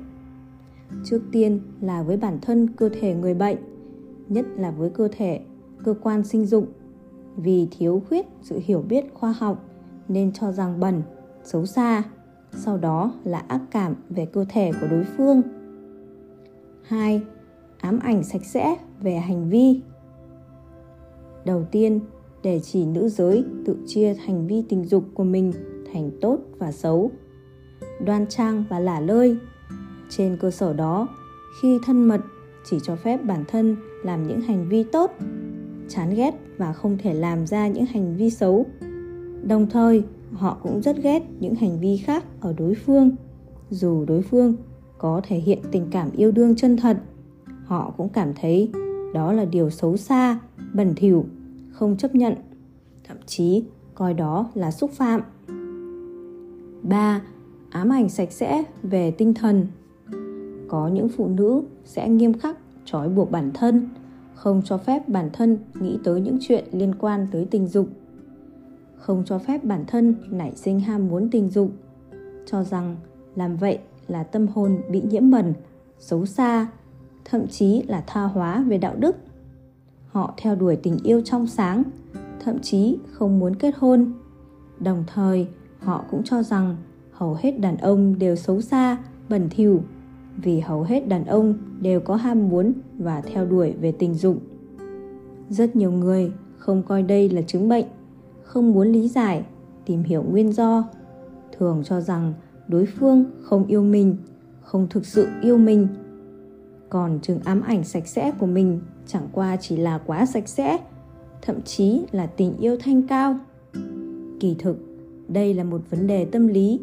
Trước 1.04 1.22
tiên 1.32 1.60
là 1.82 2.04
với 2.04 2.18
bản 2.18 2.40
thân 2.42 2.68
cơ 2.68 2.90
thể 2.90 3.14
người 3.14 3.34
bệnh, 3.34 3.58
nhất 4.30 4.46
là 4.58 4.72
với 4.72 4.90
cơ 4.90 5.08
thể, 5.18 5.42
cơ 5.84 5.94
quan 6.02 6.24
sinh 6.24 6.46
dục. 6.46 6.68
Vì 7.36 7.68
thiếu 7.72 8.02
khuyết 8.10 8.26
sự 8.42 8.60
hiểu 8.64 8.82
biết 8.82 9.06
khoa 9.14 9.32
học 9.32 9.64
nên 10.08 10.34
cho 10.34 10.52
rằng 10.52 10.80
bẩn, 10.80 11.02
xấu 11.44 11.66
xa, 11.66 12.04
sau 12.52 12.78
đó 12.78 13.14
là 13.24 13.44
ác 13.48 13.62
cảm 13.72 13.96
về 14.10 14.26
cơ 14.26 14.46
thể 14.50 14.72
của 14.82 14.88
đối 14.88 15.04
phương. 15.04 15.42
2. 16.84 17.22
Ám 17.78 18.00
ảnh 18.00 18.24
sạch 18.24 18.46
sẽ 18.46 18.76
về 19.02 19.16
hành 19.16 19.50
vi 19.50 19.82
Đầu 21.46 21.66
tiên, 21.72 22.00
để 22.44 22.60
chỉ 22.64 22.86
nữ 22.86 23.10
giới 23.10 23.46
tự 23.66 23.78
chia 23.88 24.14
hành 24.14 24.48
vi 24.48 24.64
tình 24.70 24.86
dục 24.86 25.04
của 25.14 25.24
mình 25.24 25.54
thành 25.94 26.12
tốt 26.22 26.40
và 26.58 26.72
xấu. 26.72 27.12
Đoan 28.06 28.28
trang 28.28 28.64
và 28.70 28.80
lả 28.80 29.00
lơi. 29.00 29.38
Trên 30.10 30.38
cơ 30.42 30.52
sở 30.52 30.74
đó, 30.74 31.08
khi 31.62 31.80
thân 31.86 32.08
mật 32.08 32.22
chỉ 32.70 32.78
cho 32.84 32.96
phép 32.96 33.18
bản 33.24 33.44
thân 33.48 33.76
làm 34.04 34.28
những 34.28 34.42
hành 34.42 34.70
vi 34.70 34.84
tốt, 34.84 35.12
chán 35.90 36.16
ghét 36.16 36.32
và 36.58 36.74
không 36.74 36.98
thể 36.98 37.14
làm 37.14 37.48
ra 37.48 37.68
những 37.68 37.86
hành 37.86 38.16
vi 38.18 38.30
xấu. 38.30 38.66
Đồng 39.48 39.68
thời, 39.70 40.04
họ 40.34 40.58
cũng 40.64 40.82
rất 40.82 40.98
ghét 41.04 41.24
những 41.40 41.56
hành 41.56 41.80
vi 41.80 41.98
khác 41.98 42.26
ở 42.42 42.54
đối 42.58 42.76
phương. 42.76 43.12
Dù 43.70 44.06
đối 44.06 44.22
phương 44.22 44.56
có 44.98 45.22
thể 45.24 45.38
hiện 45.38 45.60
tình 45.72 45.88
cảm 45.92 46.12
yêu 46.12 46.32
đương 46.32 46.56
chân 46.56 46.78
thật, 46.78 46.98
họ 47.66 47.94
cũng 47.98 48.10
cảm 48.10 48.34
thấy 48.42 48.72
đó 49.14 49.34
là 49.34 49.46
điều 49.46 49.70
xấu 49.70 49.98
xa, 49.98 50.40
bẩn 50.74 50.94
thỉu 50.96 51.26
không 51.72 51.98
chấp 51.98 52.16
nhận, 52.16 52.34
thậm 53.04 53.18
chí 53.26 53.64
coi 53.96 54.14
đó 54.14 54.50
là 54.54 54.72
xúc 54.72 54.92
phạm. 54.92 55.22
3. 56.84 57.22
Ám 57.70 57.90
ảnh 57.90 58.10
sạch 58.10 58.32
sẽ 58.32 58.64
về 58.84 59.12
tinh 59.12 59.34
thần. 59.34 59.68
Có 60.68 60.88
những 60.88 61.10
phụ 61.10 61.28
nữ 61.28 61.62
sẽ 61.86 62.10
nghiêm 62.10 62.34
khắc 62.34 62.58
trói 62.86 63.10
buộc 63.10 63.32
bản 63.32 63.52
thân, 63.54 63.90
không 64.34 64.62
cho 64.66 64.78
phép 64.78 65.10
bản 65.10 65.30
thân 65.34 65.58
nghĩ 65.80 65.98
tới 66.04 66.22
những 66.22 66.38
chuyện 66.42 66.66
liên 66.72 66.96
quan 66.96 67.28
tới 67.32 67.48
tình 67.52 67.68
dục. 67.68 67.88
Không 69.06 69.24
cho 69.26 69.40
phép 69.40 69.64
bản 69.64 69.84
thân 69.88 70.16
nảy 70.30 70.56
sinh 70.56 70.80
ham 70.80 71.08
muốn 71.08 71.30
tình 71.30 71.50
dục, 71.50 71.72
cho 72.46 72.64
rằng 72.64 72.96
làm 73.36 73.58
vậy 73.58 73.80
là 74.08 74.24
tâm 74.24 74.48
hồn 74.48 74.82
bị 74.90 75.02
nhiễm 75.02 75.32
bẩn, 75.32 75.54
xấu 76.00 76.26
xa, 76.26 76.68
thậm 77.26 77.48
chí 77.48 77.84
là 77.88 78.04
tha 78.08 78.24
hóa 78.24 78.64
về 78.68 78.78
đạo 78.78 78.96
đức. 79.00 79.16
Họ 80.08 80.34
theo 80.38 80.56
đuổi 80.56 80.76
tình 80.76 80.98
yêu 81.04 81.22
trong 81.22 81.48
sáng 81.48 81.84
thậm 82.40 82.60
chí 82.60 82.98
không 83.12 83.40
muốn 83.40 83.56
kết 83.56 83.76
hôn. 83.78 84.14
Đồng 84.80 85.04
thời 85.08 85.48
họ 85.80 86.06
cũng 86.12 86.24
cho 86.24 86.44
rằng 86.44 86.76
hầu 87.12 87.38
hết 87.40 87.60
đàn 87.60 87.78
ông 87.78 88.20
đều 88.20 88.36
xấu 88.36 88.62
xa 88.62 88.98
bẩn 89.30 89.50
thỉu 89.50 89.82
vì 90.38 90.60
hầu 90.60 90.84
hết 90.84 91.08
đàn 91.08 91.26
ông 91.26 91.54
đều 91.82 92.00
có 92.00 92.16
ham 92.16 92.50
muốn 92.50 92.74
và 92.98 93.22
theo 93.22 93.46
đuổi 93.46 93.74
về 93.82 93.92
tình 93.92 94.14
dục. 94.14 94.38
Rất 95.50 95.76
nhiều 95.76 95.92
người 95.92 96.32
không 96.58 96.84
coi 96.84 97.04
đây 97.04 97.30
là 97.30 97.42
chứng 97.42 97.70
bệnh 97.70 97.86
không 98.46 98.72
muốn 98.72 98.88
lý 98.88 99.08
giải, 99.08 99.46
tìm 99.86 100.04
hiểu 100.04 100.24
nguyên 100.24 100.54
do, 100.54 100.84
thường 101.58 101.82
cho 101.86 102.02
rằng 102.02 102.34
đối 102.68 102.86
phương 102.86 103.26
không 103.42 103.68
yêu 103.68 103.84
mình, 103.84 104.18
không 104.62 104.88
thực 104.90 105.06
sự 105.06 105.28
yêu 105.42 105.58
mình. 105.58 105.88
Còn 106.90 107.20
chừng 107.22 107.40
ám 107.44 107.62
ảnh 107.62 107.84
sạch 107.84 108.08
sẽ 108.08 108.32
của 108.40 108.46
mình 108.46 108.82
chẳng 109.08 109.28
qua 109.32 109.56
chỉ 109.56 109.78
là 109.78 109.98
quá 109.98 110.26
sạch 110.26 110.48
sẽ, 110.48 110.78
thậm 111.42 111.62
chí 111.62 112.06
là 112.12 112.26
tình 112.26 112.58
yêu 112.58 112.78
thanh 112.84 113.08
cao. 113.08 113.38
Kỳ 114.40 114.56
thực, 114.60 114.78
đây 115.28 115.54
là 115.54 115.64
một 115.64 115.82
vấn 115.90 116.08
đề 116.08 116.26
tâm 116.26 116.48
lý, 116.48 116.80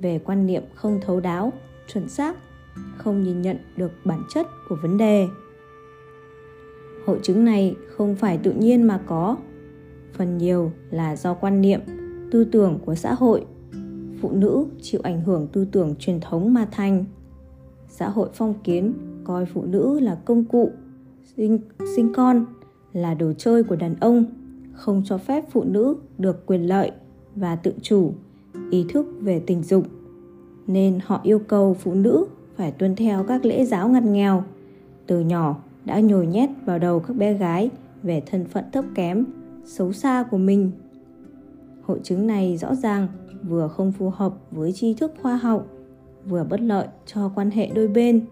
về 0.00 0.18
quan 0.18 0.46
niệm 0.46 0.62
không 0.74 1.00
thấu 1.06 1.20
đáo, 1.20 1.52
chuẩn 1.92 2.08
xác, 2.08 2.36
không 2.96 3.22
nhìn 3.22 3.42
nhận 3.42 3.56
được 3.76 3.92
bản 4.04 4.22
chất 4.28 4.46
của 4.68 4.76
vấn 4.82 4.98
đề. 4.98 5.28
Hội 7.06 7.18
chứng 7.22 7.44
này 7.44 7.76
không 7.96 8.16
phải 8.16 8.38
tự 8.38 8.52
nhiên 8.52 8.82
mà 8.82 9.00
có 9.06 9.36
phần 10.12 10.38
nhiều 10.38 10.72
là 10.90 11.16
do 11.16 11.34
quan 11.34 11.60
niệm 11.60 11.80
tư 12.30 12.44
tưởng 12.44 12.78
của 12.84 12.94
xã 12.94 13.14
hội. 13.14 13.44
Phụ 14.20 14.30
nữ 14.32 14.66
chịu 14.80 15.00
ảnh 15.04 15.20
hưởng 15.20 15.46
tư 15.52 15.64
tưởng 15.72 15.94
truyền 15.98 16.20
thống 16.20 16.54
mà 16.54 16.68
thành. 16.70 17.04
Xã 17.88 18.08
hội 18.08 18.28
phong 18.34 18.54
kiến 18.64 18.92
coi 19.24 19.46
phụ 19.46 19.62
nữ 19.64 20.00
là 20.00 20.14
công 20.14 20.44
cụ 20.44 20.70
sinh, 21.36 21.58
sinh 21.96 22.12
con 22.14 22.46
là 22.92 23.14
đồ 23.14 23.32
chơi 23.32 23.64
của 23.64 23.76
đàn 23.76 23.94
ông 24.00 24.24
không 24.72 25.02
cho 25.04 25.18
phép 25.18 25.44
phụ 25.50 25.64
nữ 25.64 25.96
được 26.18 26.46
quyền 26.46 26.68
lợi 26.68 26.90
và 27.34 27.56
tự 27.56 27.72
chủ 27.82 28.12
ý 28.70 28.84
thức 28.88 29.06
về 29.20 29.42
tình 29.46 29.62
dục. 29.62 29.86
Nên 30.66 30.98
họ 31.04 31.20
yêu 31.22 31.38
cầu 31.38 31.74
phụ 31.80 31.94
nữ 31.94 32.26
phải 32.56 32.72
tuân 32.72 32.96
theo 32.96 33.24
các 33.24 33.44
lễ 33.44 33.64
giáo 33.64 33.88
ngặt 33.88 34.04
nghèo. 34.04 34.44
Từ 35.06 35.20
nhỏ 35.20 35.56
đã 35.84 36.00
nhồi 36.00 36.26
nhét 36.26 36.50
vào 36.64 36.78
đầu 36.78 37.00
các 37.00 37.16
bé 37.16 37.34
gái 37.34 37.70
về 38.02 38.22
thân 38.26 38.44
phận 38.44 38.64
thấp 38.72 38.84
kém 38.94 39.24
xấu 39.68 39.92
xa 39.92 40.24
của 40.30 40.38
mình. 40.38 40.70
Hội 41.82 42.00
chứng 42.02 42.26
này 42.26 42.56
rõ 42.56 42.74
ràng 42.74 43.08
vừa 43.42 43.68
không 43.68 43.92
phù 43.92 44.10
hợp 44.10 44.34
với 44.50 44.72
tri 44.72 44.94
thức 44.94 45.12
khoa 45.22 45.36
học, 45.36 45.66
vừa 46.24 46.44
bất 46.44 46.60
lợi 46.60 46.86
cho 47.06 47.32
quan 47.34 47.50
hệ 47.50 47.66
đôi 47.74 47.88
bên. 47.88 48.26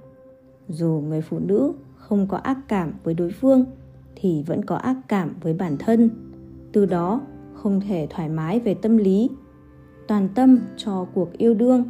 Dù 0.68 1.02
người 1.08 1.20
phụ 1.20 1.38
nữ 1.38 1.72
không 1.96 2.26
có 2.26 2.36
ác 2.36 2.58
cảm 2.68 2.92
với 3.04 3.14
đối 3.14 3.30
phương, 3.30 3.64
thì 4.14 4.42
vẫn 4.42 4.64
có 4.64 4.76
ác 4.76 4.96
cảm 5.08 5.36
với 5.42 5.54
bản 5.54 5.76
thân. 5.78 6.10
Từ 6.72 6.86
đó, 6.86 7.20
không 7.54 7.80
thể 7.80 8.06
thoải 8.10 8.28
mái 8.28 8.60
về 8.60 8.74
tâm 8.74 8.96
lý, 8.96 9.30
toàn 10.08 10.28
tâm 10.34 10.58
cho 10.76 11.06
cuộc 11.14 11.32
yêu 11.32 11.54
đương. 11.54 11.84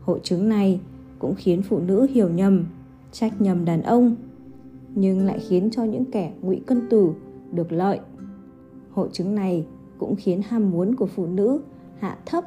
Hội 0.00 0.20
chứng 0.22 0.48
này 0.48 0.80
cũng 1.18 1.34
khiến 1.34 1.62
phụ 1.62 1.78
nữ 1.78 2.06
hiểu 2.10 2.28
nhầm, 2.28 2.66
trách 3.12 3.40
nhầm 3.40 3.64
đàn 3.64 3.82
ông, 3.82 4.16
nhưng 4.94 5.26
lại 5.26 5.38
khiến 5.38 5.70
cho 5.70 5.84
những 5.84 6.04
kẻ 6.04 6.32
ngụy 6.42 6.62
cân 6.66 6.88
tử 6.88 7.10
được 7.52 7.72
lợi 7.72 8.00
hội 8.98 9.08
chứng 9.12 9.34
này 9.34 9.66
cũng 9.98 10.16
khiến 10.16 10.42
ham 10.48 10.70
muốn 10.70 10.94
của 10.94 11.06
phụ 11.06 11.26
nữ 11.26 11.60
hạ 11.98 12.16
thấp 12.26 12.44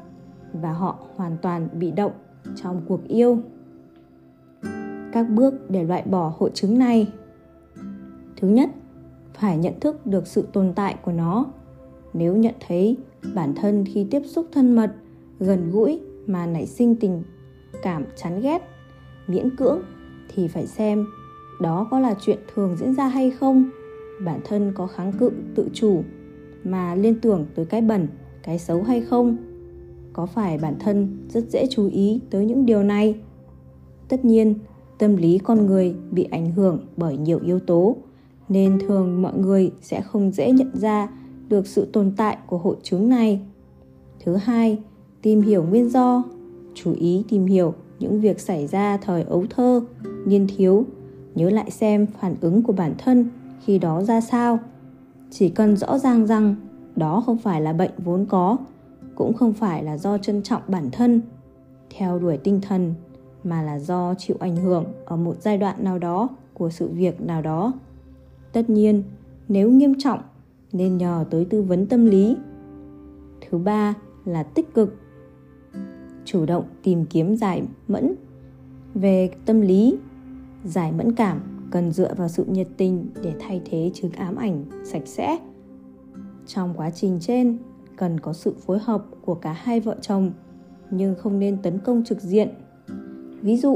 và 0.53 0.74
họ 0.74 1.00
hoàn 1.15 1.38
toàn 1.41 1.67
bị 1.74 1.91
động 1.91 2.12
trong 2.55 2.81
cuộc 2.88 3.08
yêu. 3.08 3.38
Các 5.12 5.29
bước 5.29 5.70
để 5.70 5.84
loại 5.84 6.03
bỏ 6.05 6.34
hội 6.38 6.51
chứng 6.53 6.79
này. 6.79 7.08
Thứ 8.38 8.48
nhất, 8.48 8.70
phải 9.34 9.58
nhận 9.58 9.79
thức 9.79 10.05
được 10.05 10.27
sự 10.27 10.48
tồn 10.53 10.74
tại 10.75 10.96
của 11.01 11.12
nó. 11.12 11.46
Nếu 12.13 12.36
nhận 12.36 12.55
thấy 12.67 12.98
bản 13.34 13.53
thân 13.55 13.86
khi 13.86 14.08
tiếp 14.12 14.22
xúc 14.25 14.48
thân 14.51 14.75
mật, 14.75 14.91
gần 15.39 15.72
gũi 15.72 16.01
mà 16.27 16.46
nảy 16.46 16.67
sinh 16.67 16.96
tình 16.96 17.24
cảm 17.84 18.05
chán 18.15 18.41
ghét, 18.41 18.62
miễn 19.27 19.55
cưỡng 19.55 19.81
thì 20.29 20.48
phải 20.48 20.67
xem 20.67 21.05
đó 21.62 21.88
có 21.91 22.00
là 22.00 22.15
chuyện 22.22 22.39
thường 22.53 22.75
diễn 22.79 22.96
ra 22.96 23.08
hay 23.08 23.31
không. 23.31 23.70
Bản 24.25 24.39
thân 24.43 24.72
có 24.75 24.88
kháng 24.88 25.12
cự 25.20 25.31
tự 25.55 25.70
chủ 25.74 26.03
mà 26.63 26.96
liên 26.96 27.22
tưởng 27.22 27.46
tới 27.56 27.65
cái 27.65 27.82
bẩn, 27.82 28.08
cái 28.44 28.60
xấu 28.60 28.84
hay 28.84 29.01
không? 29.01 29.38
Có 30.13 30.25
phải 30.25 30.58
bản 30.58 30.75
thân 30.80 31.27
rất 31.30 31.50
dễ 31.50 31.68
chú 31.70 31.88
ý 31.88 32.20
tới 32.30 32.46
những 32.46 32.65
điều 32.65 32.84
này? 32.84 33.15
Tất 34.08 34.25
nhiên, 34.25 34.56
tâm 34.98 35.15
lý 35.15 35.38
con 35.38 35.65
người 35.65 35.96
bị 36.12 36.24
ảnh 36.24 36.51
hưởng 36.51 36.80
bởi 36.98 37.18
nhiều 37.18 37.39
yếu 37.46 37.60
tố, 37.60 37.96
nên 38.50 38.80
thường 38.80 39.22
mọi 39.22 39.38
người 39.38 39.72
sẽ 39.82 40.01
không 40.01 40.32
dễ 40.32 40.51
nhận 40.51 40.72
ra 40.74 41.10
được 41.50 41.68
sự 41.68 41.88
tồn 41.94 42.12
tại 42.18 42.38
của 42.48 42.58
hội 42.58 42.75
chứng 42.84 43.10
này. 43.10 43.41
Thứ 44.24 44.36
hai, 44.36 44.80
tìm 45.22 45.41
hiểu 45.41 45.63
nguyên 45.63 45.89
do. 45.89 46.24
Chú 46.74 46.94
ý 46.94 47.24
tìm 47.30 47.46
hiểu 47.46 47.74
những 48.00 48.22
việc 48.22 48.39
xảy 48.39 48.68
ra 48.68 48.98
thời 48.98 49.24
ấu 49.24 49.46
thơ, 49.50 49.82
niên 50.25 50.48
thiếu. 50.58 50.86
Nhớ 51.36 51.50
lại 51.50 51.72
xem 51.72 52.08
phản 52.20 52.36
ứng 52.41 52.63
của 52.63 52.74
bản 52.74 52.94
thân 52.98 53.30
khi 53.65 53.80
đó 53.80 54.03
ra 54.03 54.22
sao 54.22 54.60
chỉ 55.31 55.50
cần 55.50 55.77
rõ 55.77 55.97
ràng 55.97 56.27
rằng 56.27 56.55
đó 56.95 57.23
không 57.25 57.38
phải 57.38 57.61
là 57.61 57.73
bệnh 57.73 57.91
vốn 57.97 58.25
có, 58.25 58.57
cũng 59.15 59.33
không 59.33 59.53
phải 59.53 59.83
là 59.83 59.97
do 59.97 60.17
trân 60.17 60.43
trọng 60.43 60.61
bản 60.67 60.89
thân 60.91 61.21
theo 61.89 62.19
đuổi 62.19 62.38
tinh 62.38 62.61
thần, 62.61 62.93
mà 63.43 63.61
là 63.61 63.79
do 63.79 64.13
chịu 64.17 64.38
ảnh 64.39 64.55
hưởng 64.55 64.85
ở 65.05 65.15
một 65.15 65.35
giai 65.41 65.57
đoạn 65.57 65.83
nào 65.83 66.00
đó 66.00 66.29
của 66.53 66.69
sự 66.69 66.88
việc 66.88 67.21
nào 67.21 67.41
đó. 67.41 67.73
Tất 68.53 68.69
nhiên, 68.69 69.03
nếu 69.47 69.71
nghiêm 69.71 69.93
trọng, 70.00 70.19
nên 70.71 70.97
nhờ 70.97 71.25
tới 71.29 71.45
tư 71.45 71.61
vấn 71.61 71.85
tâm 71.85 72.05
lý. 72.05 72.38
Thứ 73.50 73.57
ba 73.57 73.93
là 74.25 74.43
tích 74.43 74.73
cực, 74.73 74.95
chủ 76.25 76.45
động 76.45 76.63
tìm 76.83 77.05
kiếm 77.05 77.35
giải 77.35 77.63
mẫn 77.88 78.15
về 78.93 79.29
tâm 79.45 79.61
lý, 79.61 79.97
giải 80.63 80.91
mẫn 80.91 81.15
cảm 81.15 81.50
cần 81.71 81.91
dựa 81.91 82.13
vào 82.13 82.27
sự 82.27 82.45
nhiệt 82.47 82.67
tình 82.77 83.07
để 83.23 83.33
thay 83.39 83.61
thế 83.65 83.91
chứng 83.93 84.11
ám 84.11 84.35
ảnh 84.35 84.65
sạch 84.85 85.03
sẽ. 85.05 85.39
Trong 86.47 86.73
quá 86.77 86.89
trình 86.89 87.19
trên, 87.21 87.57
cần 87.95 88.19
có 88.19 88.33
sự 88.33 88.55
phối 88.65 88.79
hợp 88.79 89.05
của 89.21 89.35
cả 89.35 89.51
hai 89.51 89.79
vợ 89.79 89.95
chồng, 90.01 90.31
nhưng 90.91 91.15
không 91.15 91.39
nên 91.39 91.57
tấn 91.61 91.79
công 91.79 92.03
trực 92.03 92.21
diện. 92.21 92.49
Ví 93.41 93.57
dụ, 93.57 93.75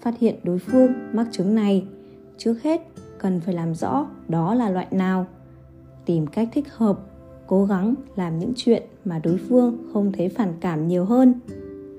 phát 0.00 0.18
hiện 0.18 0.34
đối 0.42 0.58
phương 0.58 0.92
mắc 1.12 1.26
chứng 1.30 1.54
này, 1.54 1.84
trước 2.38 2.62
hết 2.62 2.80
cần 3.18 3.40
phải 3.40 3.54
làm 3.54 3.74
rõ 3.74 4.06
đó 4.28 4.54
là 4.54 4.70
loại 4.70 4.86
nào. 4.90 5.26
Tìm 6.04 6.26
cách 6.26 6.48
thích 6.52 6.72
hợp, 6.72 6.98
cố 7.46 7.64
gắng 7.64 7.94
làm 8.16 8.38
những 8.38 8.52
chuyện 8.56 8.82
mà 9.04 9.18
đối 9.18 9.36
phương 9.36 9.78
không 9.92 10.12
thấy 10.12 10.28
phản 10.28 10.54
cảm 10.60 10.88
nhiều 10.88 11.04
hơn. 11.04 11.40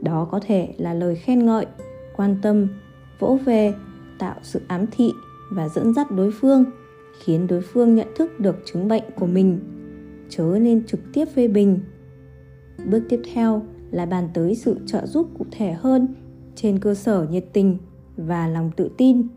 Đó 0.02 0.28
có 0.32 0.40
thể 0.40 0.74
là 0.78 0.94
lời 0.94 1.16
khen 1.16 1.46
ngợi, 1.46 1.66
quan 2.16 2.38
tâm, 2.42 2.68
vỗ 3.20 3.40
về 3.46 3.74
tạo 4.20 4.36
sự 4.42 4.62
ám 4.68 4.86
thị 4.92 5.12
và 5.52 5.70
dẫn 5.70 5.94
dắt 5.94 6.12
đối 6.12 6.32
phương, 6.32 6.66
khiến 7.24 7.48
đối 7.48 7.62
phương 7.62 7.96
nhận 7.96 8.08
thức 8.16 8.40
được 8.40 8.56
chứng 8.66 8.88
bệnh 8.88 9.04
của 9.16 9.26
mình, 9.26 9.60
chớ 10.30 10.58
nên 10.62 10.86
trực 10.86 11.00
tiếp 11.14 11.26
phê 11.26 11.48
bình. 11.48 11.80
Bước 12.86 13.04
tiếp 13.10 13.22
theo 13.34 13.62
là 13.92 14.06
bàn 14.06 14.30
tới 14.34 14.56
sự 14.56 14.78
trợ 14.86 15.06
giúp 15.06 15.30
cụ 15.38 15.46
thể 15.52 15.72
hơn 15.72 16.08
trên 16.56 16.80
cơ 16.80 16.94
sở 16.94 17.28
nhiệt 17.32 17.46
tình 17.54 17.78
và 18.18 18.48
lòng 18.48 18.72
tự 18.76 18.90
tin. 18.98 19.28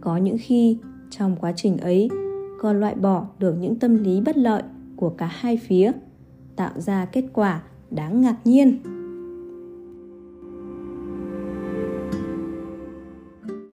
Có 0.00 0.16
những 0.16 0.36
khi, 0.40 0.78
trong 1.10 1.36
quá 1.36 1.52
trình 1.56 1.78
ấy 1.78 2.08
còn 2.60 2.80
loại 2.80 2.94
bỏ 2.94 3.26
được 3.38 3.54
những 3.60 3.78
tâm 3.78 4.04
lý 4.04 4.20
bất 4.20 4.36
lợi 4.36 4.62
của 4.96 5.10
cả 5.10 5.26
hai 5.26 5.56
phía, 5.56 5.92
tạo 6.56 6.72
ra 6.76 7.04
kết 7.04 7.24
quả 7.32 7.62
đáng 7.90 8.20
ngạc 8.20 8.36
nhiên. 8.44 8.78